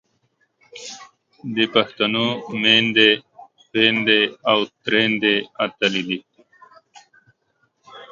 د 1.55 1.57
پښتنو 1.73 2.27
میندې، 2.61 3.09
خویندې 3.63 4.21
او 4.51 4.57
تریندې 4.83 5.35
اتلې 5.65 6.01
دي. 6.07 6.19